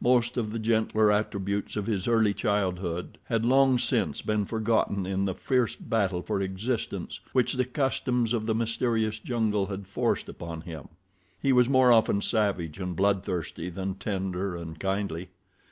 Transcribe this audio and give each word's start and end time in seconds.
Most 0.00 0.36
of 0.36 0.52
the 0.52 0.60
gentler 0.60 1.10
attributes 1.10 1.74
of 1.76 1.88
his 1.88 2.06
early 2.06 2.32
childhood 2.32 3.18
had 3.24 3.44
long 3.44 3.80
since 3.80 4.22
been 4.22 4.44
forgotten 4.44 5.06
in 5.06 5.24
the 5.24 5.34
fierce 5.34 5.74
battle 5.74 6.22
for 6.22 6.40
existence 6.40 7.18
which 7.32 7.54
the 7.54 7.64
customs 7.64 8.32
of 8.32 8.46
the 8.46 8.54
mysterious 8.54 9.18
jungle 9.18 9.66
had 9.66 9.88
forced 9.88 10.28
upon 10.28 10.60
him. 10.60 10.86
He 11.40 11.52
was 11.52 11.68
more 11.68 11.90
often 11.90 12.20
savage 12.20 12.78
and 12.78 12.94
bloodthirsty 12.94 13.70
than 13.70 13.94
tender 13.96 14.54
and 14.54 14.78
kindly. 14.78 15.30